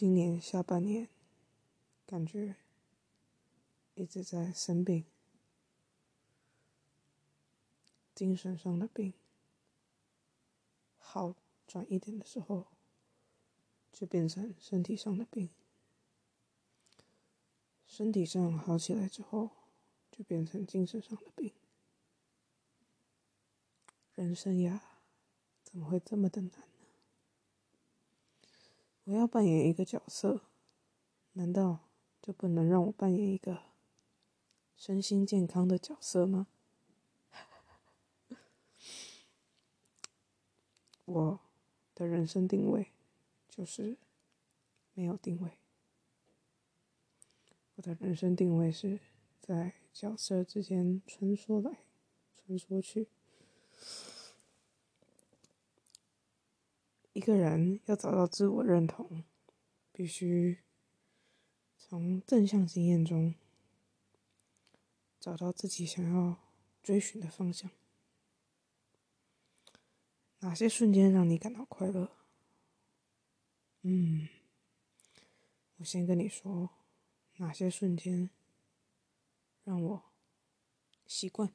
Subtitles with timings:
[0.00, 1.10] 今年下半年
[2.06, 2.56] 感觉
[3.92, 5.04] 一直在生病，
[8.14, 9.12] 精神上的病，
[10.96, 11.34] 好
[11.66, 12.68] 转一点的时候，
[13.92, 15.50] 就变成身体上的病，
[17.86, 19.50] 身体上好起来之后，
[20.10, 21.52] 就变成精神上的病。
[24.14, 24.82] 人生呀，
[25.62, 26.69] 怎么会这么的难？
[29.10, 30.42] 我要扮演一个角色，
[31.32, 31.80] 难道
[32.22, 33.60] 就不能让我扮演一个
[34.76, 36.46] 身心健康的角色吗？
[41.06, 41.40] 我
[41.92, 42.92] 的人生定位
[43.48, 43.96] 就是
[44.94, 45.50] 没有定位。
[47.74, 49.00] 我的人生定位是
[49.40, 51.78] 在角色之间穿梭来
[52.36, 53.08] 穿梭去。
[57.12, 59.24] 一个人要找到自我认同，
[59.92, 60.60] 必须
[61.76, 63.34] 从正向经验中
[65.18, 66.36] 找到自己想要
[66.82, 67.70] 追寻的方向。
[70.38, 72.12] 哪些瞬间让你感到快乐？
[73.82, 74.28] 嗯，
[75.78, 76.70] 我先跟你说，
[77.38, 78.30] 哪些瞬间
[79.64, 80.02] 让我
[81.06, 81.52] 习惯？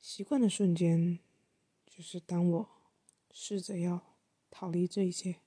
[0.00, 1.20] 习惯的瞬间，
[1.86, 2.68] 就是当我
[3.32, 4.18] 试着要
[4.50, 5.40] 逃离这一切，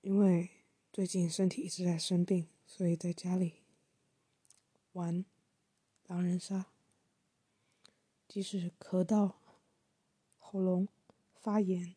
[0.00, 0.50] 因为
[0.92, 3.54] 最近身体一直在生病，所以在家里
[4.92, 5.24] 玩
[6.06, 6.66] 狼人杀。
[8.28, 9.40] 即使咳到
[10.38, 10.88] 喉咙
[11.34, 11.96] 发炎，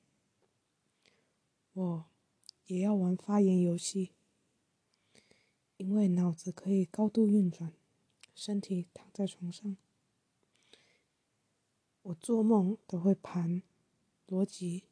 [1.73, 2.05] 我
[2.65, 4.11] 也要玩发炎游戏，
[5.77, 7.73] 因为脑子可以高度运转，
[8.33, 9.77] 身体躺在床上，
[12.07, 13.61] 我做梦都会盘
[14.29, 14.83] 逻辑。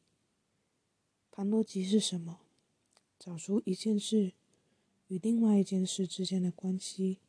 [1.32, 2.42] 盘逻辑是什么？
[3.18, 4.34] 找出一件事
[5.08, 7.20] 与另外一件事之间的关系，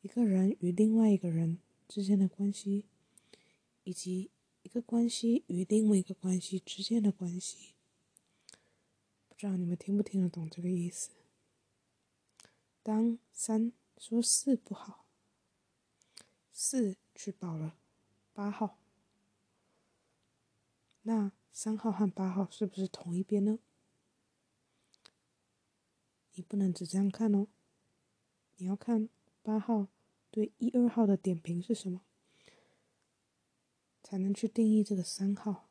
[0.00, 2.86] 一个人与另外一个人之间的关系。
[3.84, 4.30] 以及
[4.62, 7.74] 一个关系与另外一个关系之间的关系，
[9.28, 11.10] 不知道你们听不听得懂这个意思？
[12.82, 15.06] 当三说四不好，
[16.52, 17.78] 四去保了
[18.34, 18.78] 八号，
[21.02, 23.58] 那三号和八号是不是同一边呢？
[26.34, 27.48] 你不能只这样看哦，
[28.56, 29.08] 你要看
[29.42, 29.88] 八号
[30.30, 32.02] 对一二号的点评是什么？
[34.02, 35.68] 才能去定义这个三号，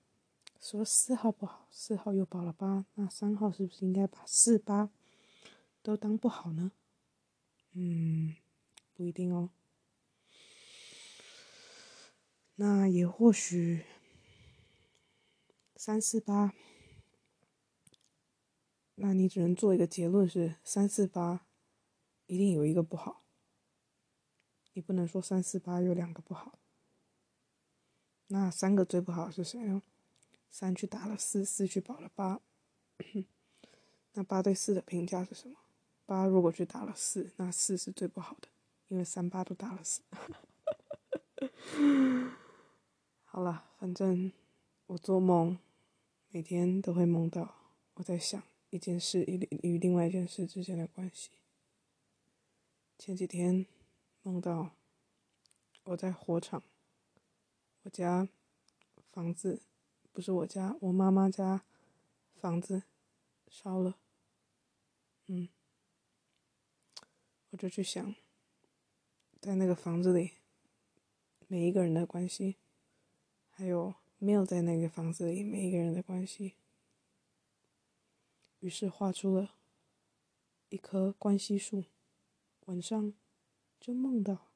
[0.60, 4.90] 说四号不好，四号又保了八，那三号是不是应该把四八
[5.82, 6.72] 都当不好呢？
[7.74, 8.36] 嗯，
[8.94, 9.50] 不一定哦。
[12.56, 13.86] 那也或许
[15.82, 16.54] 三四八，
[18.96, 21.46] 那你只能做一个结论是三四八
[22.26, 23.24] 一定有一个不好，
[24.74, 26.60] 你不能说三四八有两个不好。
[28.28, 29.82] 那三个最不好是谁呢？
[30.52, 32.42] 三去打了四，四去保了八。
[34.12, 35.56] 那八对四的评价是什么？
[36.06, 38.50] 八如果去打了四，那四是最不好的，
[38.90, 40.02] 因为三八都打了四。
[43.24, 44.30] 好了，反正
[44.88, 45.58] 我做梦，
[46.32, 47.56] 每天都会梦到
[47.96, 51.32] 我在想一件事与与另外一件事之间的关系。
[53.00, 53.66] 前几天
[54.22, 54.76] 梦到
[55.86, 56.62] 我在火场。
[57.82, 58.28] 我家
[59.12, 59.64] 房子
[60.12, 61.64] 不是我家，我妈妈家
[62.36, 62.84] 房子
[63.48, 63.98] 烧了。
[65.26, 65.50] 嗯，
[67.50, 68.14] 我就去想，
[69.42, 70.34] 在那个房子里
[71.48, 72.58] 每一个人的关系，
[73.50, 76.56] 还有没有在那个房子里每一个人的关系，
[78.60, 79.56] 于是画出了
[80.68, 81.86] 一棵关系树。
[82.66, 83.14] 晚上
[83.80, 84.52] 就梦到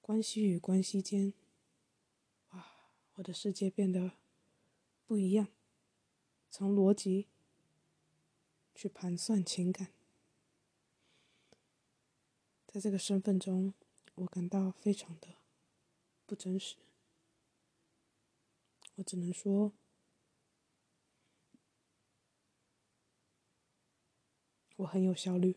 [0.00, 1.32] 关系与关系间。
[3.14, 4.12] 我的世界变得
[5.04, 5.48] 不一样，
[6.50, 7.26] 从逻辑
[8.74, 9.92] 去盘算情感，
[12.66, 13.74] 在这个身份中，
[14.14, 15.28] 我感到非常的
[16.24, 16.76] 不真实。
[19.00, 19.72] 我只能说，
[24.76, 25.56] 我很有效率，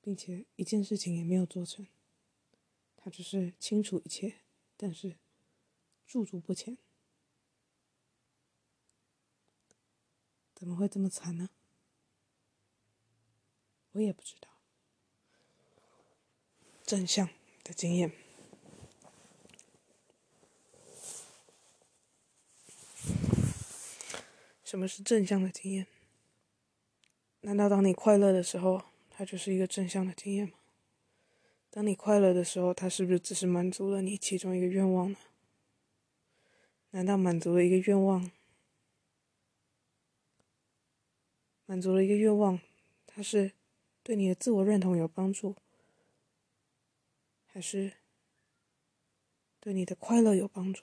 [0.00, 1.88] 并且一件事情也没有做成，
[2.96, 4.42] 他只是清楚一切。
[4.76, 5.18] 但是，
[6.06, 6.78] 驻足不前，
[10.54, 11.50] 怎么会这么惨呢？
[13.92, 14.48] 我也不知道。
[16.84, 17.28] 正向
[17.64, 18.12] 的经验，
[24.72, 25.86] 什么是正向的经验？
[27.42, 30.54] 难道当你快乐的时候，它就是一个正向的经验吗？
[31.68, 35.18] 当你快乐的时候，它是不是只是满足了你其中一个愿望呢？
[36.92, 38.30] 难道满足了一个愿望，
[41.66, 42.58] 满足了一个愿望，
[43.06, 43.52] 它是
[44.02, 45.54] 对你的自我认同有帮助，
[47.44, 47.92] 还是
[49.60, 50.82] 对你的快乐有帮助？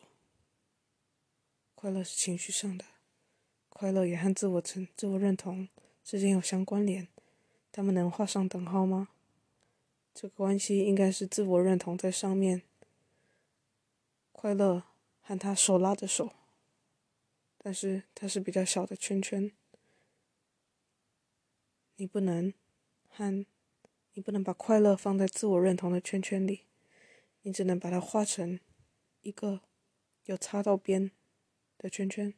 [1.74, 2.86] 快乐是情绪上的，
[3.80, 5.70] 快乐也和自我成、自我认同
[6.04, 7.08] 之间有相关联，
[7.72, 9.08] 他们能画上等号吗？
[10.14, 12.64] 这个关系应该是自我认同在上面，
[14.34, 14.84] 快乐
[15.22, 16.34] 和他手拉着手，
[17.58, 19.50] 但是它是比较小的圈圈，
[21.96, 22.54] 你不能
[23.08, 23.46] 和，
[24.12, 26.66] 你不能把快乐放在自我认同的圈圈里，
[27.44, 28.60] 你只能把它画成
[29.22, 29.62] 一个
[30.26, 31.12] 有擦到边
[31.78, 32.34] 的圈圈，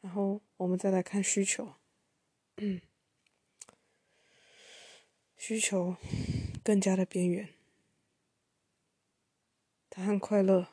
[0.00, 1.74] 然后我们再来看需求。
[5.36, 5.96] 需求
[6.64, 7.50] 更加的边缘，
[9.90, 10.68] 他和快乐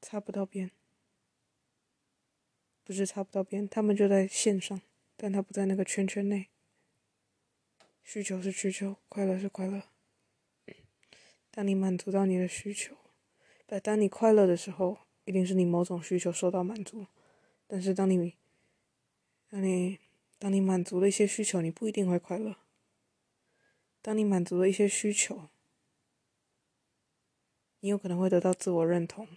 [0.00, 0.70] 擦不到边，
[2.82, 4.80] 不是擦不到边，他们就在线上，
[5.16, 6.48] 但他不在那个圈圈内。
[8.02, 9.84] 需求是需求，快乐是快乐。
[11.50, 12.96] 当你满足到你的需求，
[13.66, 17.06] 不，当你快乐的时候，一定是你某种需求受到满足。
[17.66, 18.34] 但是当你，
[19.48, 19.98] 当你。
[20.42, 22.56] 当你满足了一些需求，你不一定会快乐。
[24.00, 25.50] 当你满足了一些需求，
[27.80, 29.28] 你有可能会得到自我认同。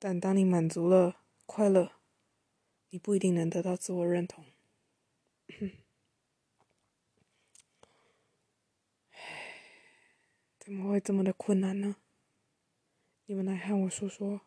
[0.00, 1.92] 但当你满足了快乐，
[2.90, 4.44] 你不一定能得到自我认同。
[10.68, 11.96] 怎么会这么的困难呢？
[13.24, 14.42] 你们来和我说说。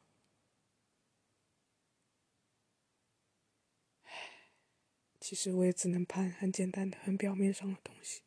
[5.19, 8.21] 其实我也只能判很简单的、很表面上的东西。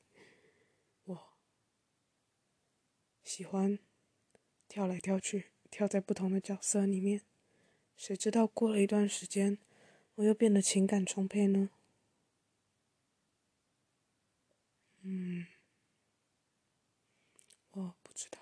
[1.04, 1.38] 我
[3.22, 3.78] 喜欢
[4.66, 7.22] 跳来跳去，跳在不同的角色里面。
[7.96, 9.60] 谁知道过了一段时间，
[10.16, 11.70] 我又变得情感充沛呢？
[15.02, 15.46] 嗯，
[17.72, 18.38] 我不知道。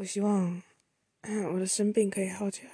[0.00, 0.62] 我希望
[1.52, 2.72] 我的生病可以好起来。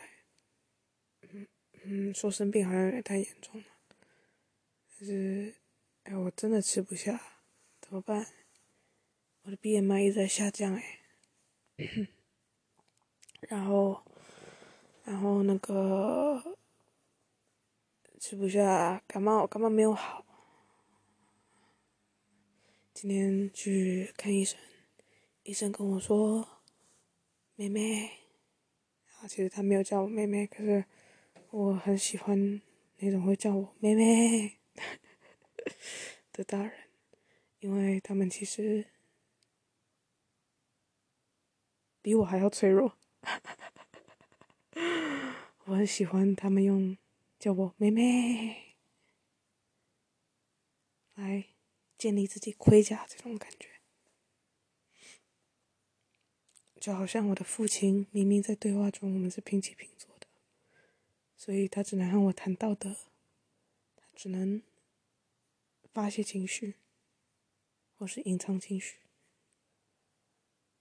[1.22, 1.48] 嗯
[1.82, 3.66] 嗯，说生病好像有点太严重了。
[4.96, 5.52] 但是，
[6.04, 7.20] 哎，我真的吃不下，
[7.80, 8.28] 怎么办？
[9.42, 11.00] 我的 BMI 一直在下降，哎。
[13.48, 14.04] 然后，
[15.02, 16.56] 然后那个
[18.20, 20.24] 吃不下，感冒感冒没有好。
[22.94, 24.60] 今天去看医生，
[25.42, 26.55] 医生跟我说。
[27.56, 28.06] 妹妹，
[29.18, 30.84] 啊，其实他没有叫我妹妹，可是
[31.50, 32.60] 我很喜欢
[32.98, 34.58] 那种会叫我妹妹
[36.32, 36.72] 的大人，
[37.60, 38.88] 因为他们其实
[42.02, 42.98] 比我还要脆弱。
[45.64, 46.98] 我很喜欢他们用
[47.38, 48.76] 叫我妹妹
[51.14, 51.46] 来
[51.96, 53.75] 建立自己盔甲这种感觉。
[56.86, 60.28] 就好像我的父亲明明在对话中，我们是平起平坐的，
[61.36, 62.94] 所以他只能和我谈道德，
[63.96, 64.62] 他只能
[65.92, 66.76] 发泄情绪，
[67.98, 68.98] 或是隐藏情绪。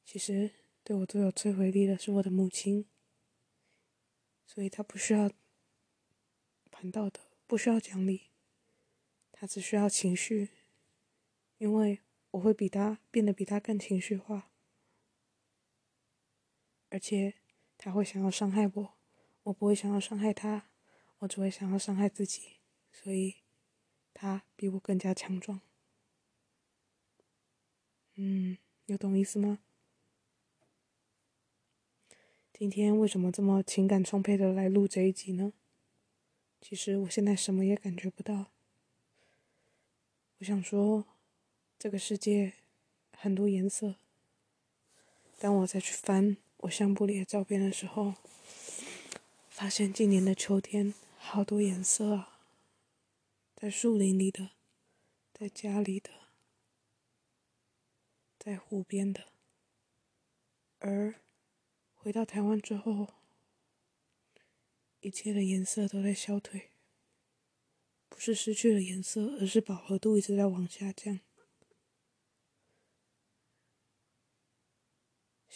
[0.05, 0.51] 其实
[0.83, 2.85] 对我最有摧毁力的是我的母亲，
[4.45, 5.31] 所以他不需要
[6.69, 8.27] 谈道德，不需要讲理，
[9.31, 10.49] 他只需要情绪，
[11.57, 14.51] 因为我会比他变得比他更情绪化。
[16.95, 17.33] 而且
[17.77, 18.93] 他会想要伤害我，
[19.43, 20.69] 我不会想要伤害他，
[21.19, 22.55] 我只会想要伤害自己，
[22.89, 23.35] 所以
[24.13, 25.59] 他比我更加强壮。
[28.13, 29.59] 嗯，有懂意思吗？
[32.53, 35.51] 今天为什么这么情感充沛的来录这一集呢？
[36.61, 38.53] 其实我现在什么也感觉不到。
[40.37, 41.05] 我想说，
[41.77, 42.53] 这个世界
[43.11, 43.95] 很多颜色，
[45.37, 46.37] 当我再去翻。
[46.65, 48.15] 我相簿里的照片的时候，
[49.49, 52.39] 发现今年的秋天好多颜色啊，
[53.55, 54.49] 在树林里的，
[55.31, 56.09] 在家里的，
[58.39, 59.25] 在湖边的，
[60.79, 61.15] 而
[61.93, 63.13] 回到台湾之后，
[65.01, 66.69] 一切的颜色都在消退，
[68.09, 71.19] 不是失去了颜色，而是饱和度一直在往下降。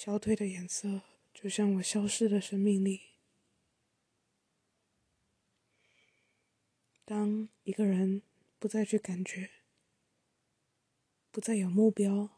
[0.02, 1.02] 消退的颜色，
[1.34, 3.02] 就像我消失的生命力。
[7.04, 8.22] 当一个人
[8.60, 9.50] 不再去感觉，
[11.32, 12.30] 不再有目标，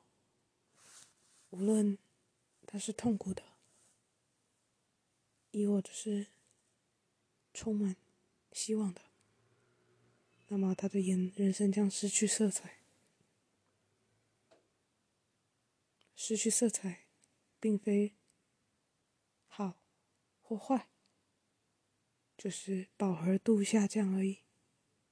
[1.51, 1.99] 无论
[2.65, 3.43] 他是痛苦的，
[5.51, 6.25] 亦或者是
[7.53, 7.95] 充满
[8.51, 9.01] 希望的，
[10.47, 12.79] 那么他的人人生将失去色彩，
[16.15, 17.10] 失去色彩。
[17.61, 18.15] 并非
[19.47, 19.83] 好
[20.41, 20.89] 或坏，
[22.35, 24.39] 就是饱和度下降而已。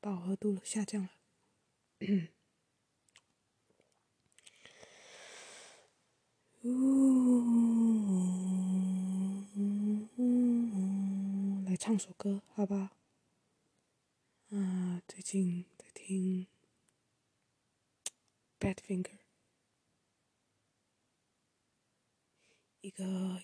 [0.02, 1.12] 饱和度下降了。
[11.66, 12.98] 来唱首歌，好吧？
[14.50, 16.48] 啊，最近在听
[18.60, 19.04] 《Badfinger》。
[22.82, 23.42] 一个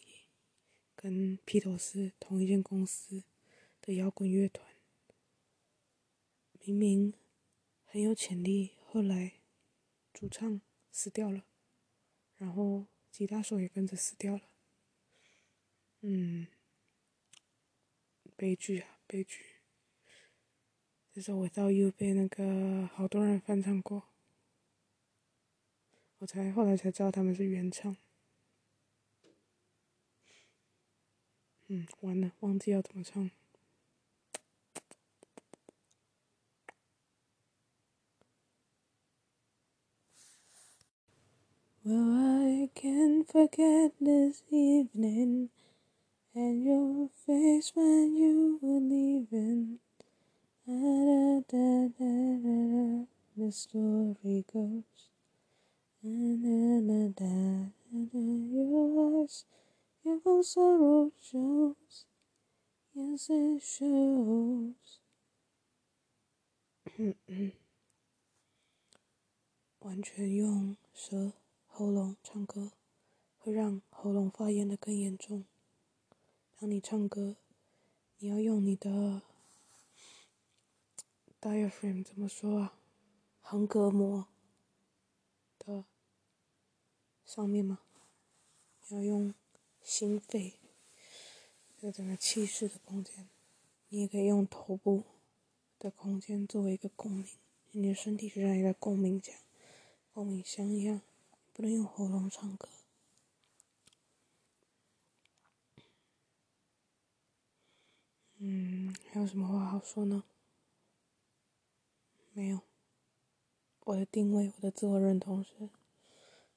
[0.95, 3.25] 跟披头士同一间公司
[3.81, 4.65] 的摇滚乐团，
[6.61, 7.13] 明明
[7.83, 9.33] 很有潜力，后来
[10.13, 11.45] 主唱死掉了，
[12.37, 14.49] 然后吉他手也跟着死掉了。
[15.99, 16.47] 嗯，
[18.37, 19.43] 悲剧啊，悲剧！
[21.11, 24.09] 这首《Without You》被那个好多人翻唱过，
[26.19, 27.97] 我才后来才知道他们是原唱。
[31.68, 33.30] 嗯，完了，忘记要怎么唱。
[41.82, 45.49] Well, I can't forget this evening
[46.34, 49.78] and your face when you were leaving.
[50.66, 52.06] Da da da da
[52.42, 53.06] da,
[53.37, 55.08] the story goes.
[56.02, 57.72] Da da da da
[58.12, 58.18] da,
[58.52, 59.46] your eyes.
[60.07, 62.05] Your sorrow shows,
[62.93, 65.00] yes it shows。
[69.79, 71.33] 完全用舌、
[71.65, 72.74] 喉咙唱歌，
[73.39, 75.45] 会让喉咙发炎得更严重。
[76.55, 77.38] 当你唱歌，
[78.19, 79.24] 你要用你的
[81.41, 82.77] diaphragm 怎么说啊？
[83.41, 84.27] 横膈膜
[85.57, 85.85] 的
[87.25, 87.79] 上面吗？
[88.89, 89.33] 要用。
[89.85, 90.55] 心肺，
[91.79, 93.29] 这整个气势的空间，
[93.89, 95.03] 你也可以用头部
[95.77, 97.27] 的空间作为一个共鸣。
[97.71, 99.35] 你的身体就像一个共鸣腔、
[100.11, 101.01] 共鸣箱一样，
[101.53, 102.67] 不能用喉咙唱歌。
[108.37, 110.23] 嗯，还有什么话好说呢？
[112.33, 112.61] 没有。
[113.81, 115.69] 我的定位，我的自我认同是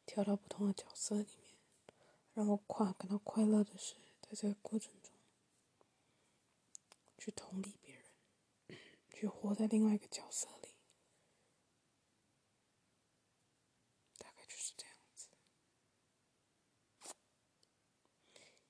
[0.06, 1.48] 跳到不同的角色里面。
[2.38, 5.11] 让我快感到快乐的是，在这个过程中，
[7.18, 8.04] 去同理别人，
[9.12, 10.68] 去活在另外一个角色里，
[14.18, 15.26] 大概就是这样子。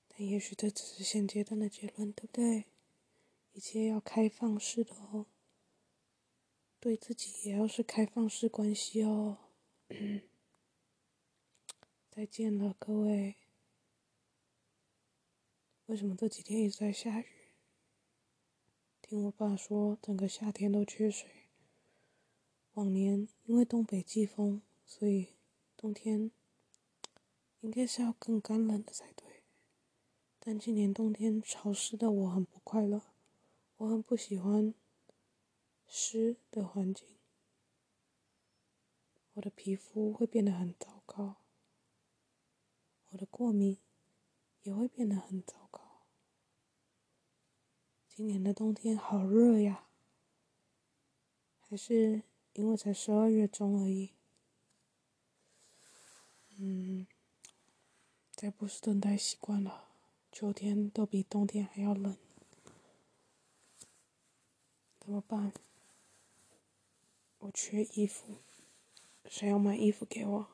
[0.07, 2.65] 但也许这只是现阶段的结论，对不对？
[3.51, 5.27] 一切要开放式的哦，
[6.79, 9.37] 对自己也要是开放式关系哦。
[12.09, 13.35] 再见了，各位。
[15.89, 17.25] 为什么这几天一直在下雨？
[19.01, 21.27] 听我爸说，整个夏天都缺水。
[22.73, 25.33] 往年因为东北季风，所以
[25.75, 26.29] 冬天
[27.61, 29.41] 应该是要更干冷的才对。
[30.39, 33.01] 但今年冬天潮湿的我很不快乐，
[33.77, 34.75] 我很不喜欢
[35.87, 37.07] 湿的环境，
[39.33, 41.37] 我的皮肤会变得很糟糕，
[43.09, 43.79] 我的过敏
[44.63, 45.81] 也会变得很糟糕。
[48.07, 49.85] 今年的冬天好热呀，
[51.59, 52.23] 还是
[52.53, 54.11] 因为才十二月中而已。
[56.57, 57.07] 嗯，
[58.33, 59.87] 在波士顿待习惯了，
[60.31, 62.17] 秋天都比冬天还要冷，
[64.99, 65.53] 怎么办？
[67.37, 68.39] 我缺衣服，
[69.23, 70.47] 谁要买衣服给我？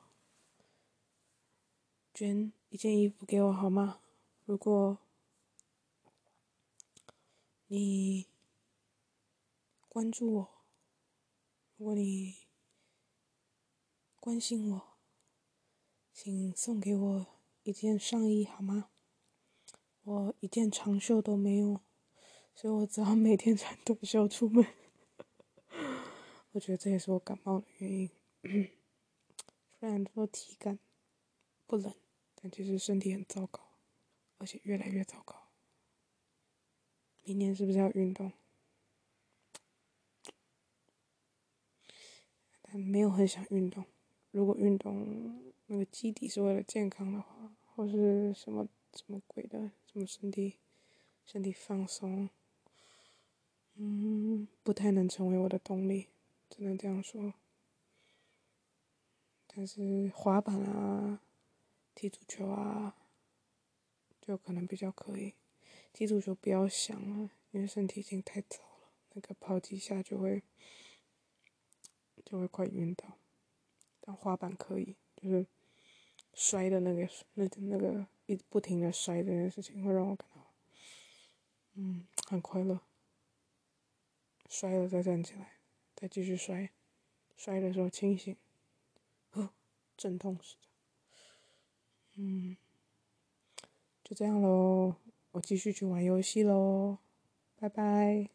[2.13, 4.01] 捐一件衣服给我好吗？
[4.43, 4.97] 如果。
[7.67, 8.27] 你
[9.87, 10.49] 关注我，
[11.77, 12.35] 如果你
[14.19, 14.87] 关心我，
[16.11, 17.25] 请送给我
[17.63, 18.89] 一件上衣好吗？
[20.03, 21.79] 我一件长袖都没有，
[22.53, 24.67] 所以我只好每天穿短袖出门。
[26.51, 28.09] 我觉得这也是我感冒的原因。
[29.79, 30.77] 虽然说体感
[31.65, 31.95] 不冷，
[32.49, 33.61] 其实身体很糟糕，
[34.37, 35.49] 而且越来越糟糕。
[37.23, 38.31] 明年是不是要运动？
[42.61, 43.85] 但没有很想运动。
[44.31, 50.57] 如果运动那个基底是为了健康的话，或是什么什么鬼的，什么身体
[51.25, 52.29] 身体放松，
[53.75, 56.09] 嗯，不太能成为我的动力，
[56.49, 57.33] 只能这样说。
[59.47, 61.21] 但是滑板啊，
[61.95, 62.95] 踢足球啊，
[64.21, 65.33] 就可能比较可以。
[65.93, 70.43] 踢足球不要想了，因为身体已经太糟了，那个跑几下就会
[72.25, 73.17] 就会快晕倒。
[74.01, 75.47] 但滑板可以，就是
[76.33, 80.53] 摔的那个那那个一不停的摔这件事情，会让我感到
[81.75, 82.81] 嗯很快乐。
[84.47, 85.53] 摔了再站起来，
[85.95, 86.69] 再继续摔，
[87.35, 88.35] 摔的时候清醒，
[89.31, 89.49] 呵，
[89.97, 90.67] 阵痛似的。
[92.15, 92.55] 嗯，
[94.03, 94.95] 就这样喽。
[95.31, 96.97] 我继续去玩游戏喽，
[97.57, 98.34] 拜拜。